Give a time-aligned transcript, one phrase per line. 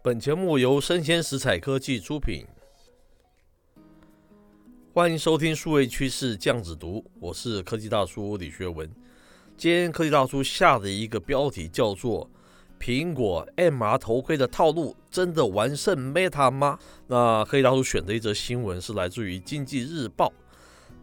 [0.00, 2.46] 本节目由生鲜食材科技出品，
[4.94, 8.88] 欢迎收听数位趋势酱子读，我是科技大叔李学文。
[9.56, 12.30] 今天科技大叔下的一个标题叫做
[12.78, 16.78] “苹果 MR 头盔的套路真的完胜 Meta 吗？”
[17.08, 20.26] 那科技大叔选的一则新闻是来自于《经济日报》，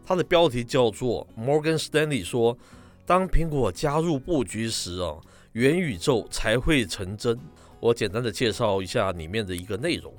[0.06, 2.56] 它的标题叫做 “Morgan Stanley 说，
[3.04, 5.18] 当苹果加入布局时啊，
[5.52, 7.38] 元宇宙才会成真。”
[7.86, 10.12] 我简单的介绍一下里面的一个内容。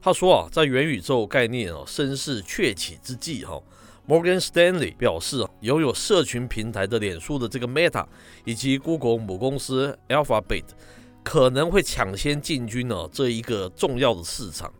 [0.00, 3.60] 他说啊，在元宇宙概念啊声势鹊起之际，哈
[4.06, 8.06] ，Morgan Stanley 表示啊，拥有社群平台的脸书的这个 Meta
[8.44, 10.62] 以及 Google 母公司 Alphabet
[11.24, 14.72] 可能会抢先进军呢这一个重要的市场。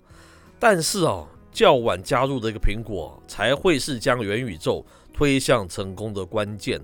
[0.60, 6.80] 但是啊，较晚加入的一个苹果才会是将元宇宙推向成功的关键。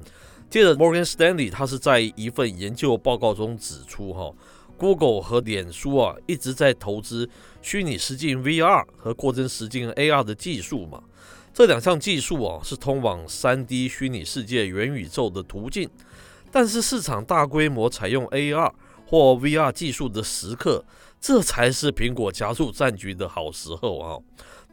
[0.51, 4.33] 接着，Morgan Stanley 他是在一份研究报告中指出，哈。
[4.77, 7.29] Google 和脸书啊一直在投资
[7.63, 11.03] 虚拟实境 VR 和扩增实境 AR 的技术嘛，
[11.53, 15.89] 这两项技术啊是通往 3D 虚拟世界元宇宙的途径，
[16.51, 18.73] 但是市场大规模采用 AR
[19.07, 20.85] 或 VR 技术的时刻，
[21.21, 24.19] 这才是苹果加入战局的好时候啊。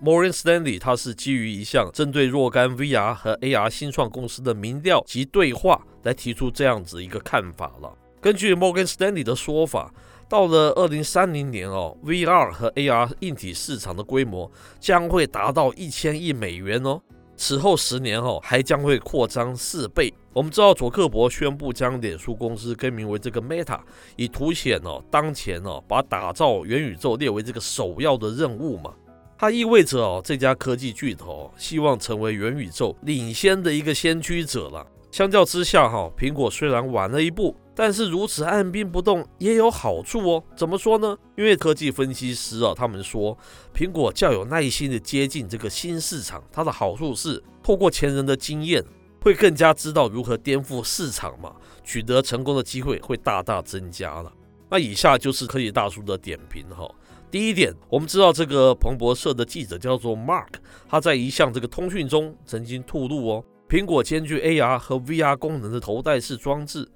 [0.04, 7.96] Morgan Stanley 他是基于一项针对若干 VR 和 AR 新创公司的民调及对话来提出这样子一个看法了。
[8.22, 9.92] 根据 Morgan Stanley 的说法，
[10.30, 17.02] 到了二零三零年哦，VR 和 AR 硬体市场的规模将会达到一千亿美元哦。
[17.36, 20.14] 此后十年哦，还将会扩张四倍。
[20.34, 23.80] 我们知道，佐克伯宣布将脸书公司更名为这个 Meta，
[24.16, 28.94] 以凸显哦，当前哦，把打造元宇宙列为这个首要的任务嘛。
[29.36, 34.86] 它意味着哦，这家科技巨头希望成为元宇宙领先的一个先驱者了。
[35.12, 37.56] 相较之下哈，苹果虽然晚了一步。
[37.84, 40.44] 但是如此按兵不动也有好处哦。
[40.56, 41.18] 怎么说呢？
[41.36, 43.36] 因为科技分析师啊，他们说
[43.74, 46.44] 苹果较有耐心的接近这个新市场。
[46.52, 48.84] 它的好处是透过前人的经验，
[49.24, 54.32] 会更加知道如何颠覆市场嘛，取得成功的机会会大大增加了。
[54.70, 56.88] 那以下就是科技大叔的点评哈。
[57.32, 60.50] 第一点，我们知道这个彭博社的记者叫做 Mark，
[60.88, 66.88] 他在一项这个通讯中曾经透露哦，苹果兼具 AR 和 VR 功能的头戴式装置。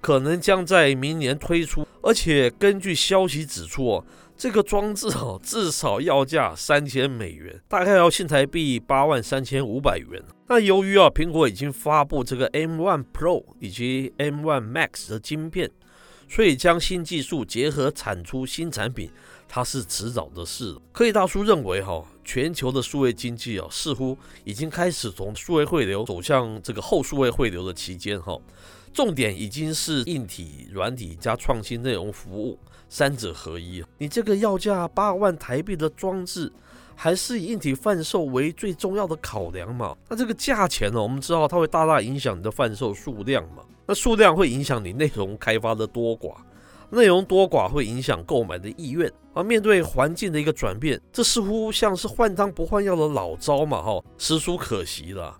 [0.00, 4.04] 可能将在明年推出，而且根据消息指出，哦，
[4.36, 10.22] 这个装置哦至少要价三千美元，大概要新台币八万三千五百元。
[10.46, 15.70] 那由于啊，苹果已经发布这个 M One Pro 以及 M One Max 的晶片，
[16.28, 19.10] 所以将新技术结合产出新产品，
[19.48, 20.76] 它是迟早的事。
[20.92, 28.38] 科技大叔认为，哈，全球的数位经济啊，似乎已经开始从数位汇流走向这个后数位汇流的期间，哈。
[28.92, 32.58] 重点已经是硬体、软体加创新内容服务
[32.88, 33.84] 三者合一。
[33.98, 36.50] 你这个要价八万台币的装置，
[36.96, 39.94] 还是以硬体贩售为最重要的考量嘛？
[40.08, 41.00] 那这个价钱呢？
[41.00, 43.62] 我们知道它会大大影响你的贩售数量嘛？
[43.88, 46.34] 那数量会影响你内容开发的多寡，
[46.90, 49.10] 内容多寡会影响购买的意愿。
[49.32, 53.80] 而面对环境的一个转变，这似乎像是换汤不换药的老招嘛？
[53.80, 55.34] 哈，实属可惜了。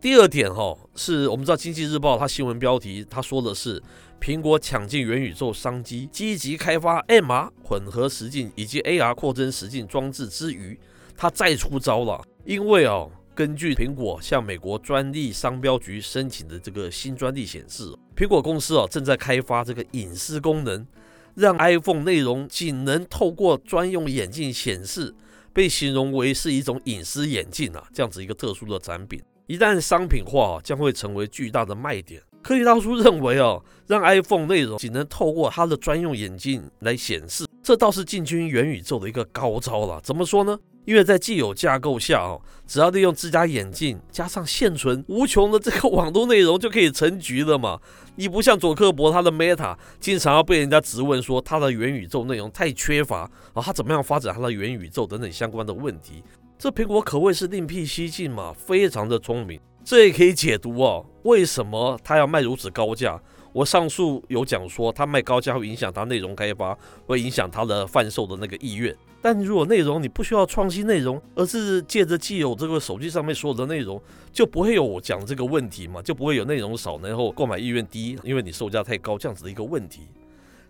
[0.00, 3.80] 第二点哈，是我们知道《经济日报》它新闻标题，它说的是
[4.20, 10.76] 苹果抢进元宇宙商机，积极开发 MR 混合实境以及 AR 扩增实境装置之余，
[11.16, 12.20] 它再出招了。
[12.44, 20.86] 因为哦，根据苹果向美国专利商标局申请的这个新专利显示，苹果公司啊正在开发这个隐私功能，
[21.34, 25.12] 让 iPhone 内容仅能透过专用眼镜显示，
[25.52, 29.20] 被形容为是一种隐私眼镜啊，这样子一个特殊的产品。
[29.48, 32.22] 一旦商品化，将会成为巨大的卖点。
[32.40, 40.00] 科技大叔认为，哦，让 iPhone 内容仅能透过它的专用眼镜来显示，这倒是进军元宇宙的一个高招了。
[40.02, 40.56] 怎么说呢？
[40.84, 47.80] 因为在既有架构下，哦，只要利用自家眼镜加上现存无穷的这个网络内容，就可以成局了嘛。
[48.16, 56.22] 你不像佐克伯他的 Meta，经常要被人家质问说他的元宇宙内容太缺乏啊，他怎么样发展他的元宇宙等等相关的问题。
[56.58, 59.60] 这苹果可谓是另辟蹊径嘛，非常的聪明。
[59.84, 63.20] 这也可以解读哦，为什么它要卖如此高价？
[63.54, 68.92] 我上述有讲说，它卖高价会影响它内容开发，会影响它的贩售的那个意愿。
[69.22, 74.02] 但如果内容你不需要创新内容，而是借着既有这个手机上面所有的内容，
[74.32, 80.00] 就不会有我讲这个问题嘛，就不会有内容少，然后购买意愿低，因为你售价太高这样子的一个问题。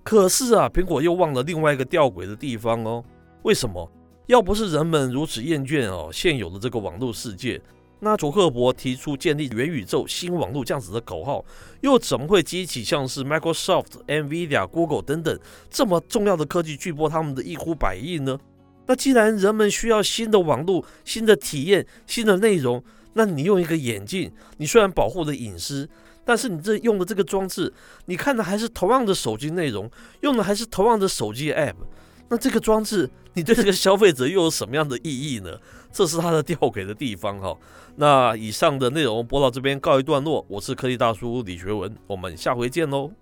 [0.02, 3.02] 可是啊，苹果又忘了另外一个吊诡的地方哦，
[3.44, 3.90] 为什么？
[4.26, 7.58] 要不是人们如此厌倦哦现有的这个网络世界，
[8.04, 11.42] 那祖克伯提出建立元宇宙新网络这样子的口号，
[11.80, 15.36] 又怎么会激起像是 Microsoft、Nvidia、Google 等等
[15.70, 18.38] 这么重要的科技巨擘他们的一呼百应呢？
[18.86, 22.84] 那既然人们需要新的网络、新的体验、新的内容，
[23.14, 25.88] 那你用一个眼镜，你虽然保护了隐私，
[26.26, 27.72] 但是你这用的这个装置，
[28.04, 29.90] 你看的还是同样的手机内容，
[30.20, 31.76] 用的还是同样的手机 App。
[32.28, 35.58] 那这个装置，你对这个消费者又有什么样的意义呢？
[35.92, 37.56] 这是它的吊诡的地方哈。
[37.96, 43.12] 那以上的内容播到这边告一段落，我是科技大叔李学文，我们下回见喽。